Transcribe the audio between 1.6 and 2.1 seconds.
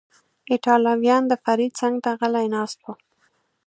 څنګ